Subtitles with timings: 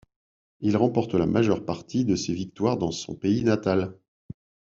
[0.61, 3.99] Il remporte la majeure partie de ses victoires dans son pays natal.